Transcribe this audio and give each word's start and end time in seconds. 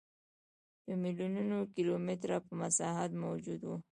په 0.83 0.91
میلیونونو 1.01 1.57
کیلومترو 1.75 2.37
په 2.45 2.51
مساحت 2.61 3.11
موجود 3.23 3.61
و. 3.65 3.69